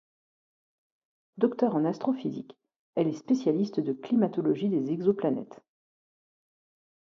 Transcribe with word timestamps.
Docteur 1.37 1.75
en 1.75 1.85
astrophysique, 1.85 2.57
elle 2.95 3.07
est 3.07 3.13
spécialiste 3.13 3.79
de 3.81 3.93
climatologie 3.93 4.67
des 4.67 4.89
exoplanètes. 4.89 5.61